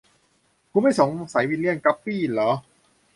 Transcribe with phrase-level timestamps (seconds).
[0.71, 2.49] คุณไม่สงสัยวิลเลี่ยม กัปปี้หรอ?